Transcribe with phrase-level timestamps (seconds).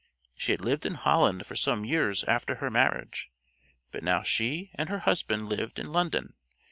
[0.35, 3.29] She had lived in Holland for some years after her marriage,
[3.91, 6.33] but now she and her husband lived in London.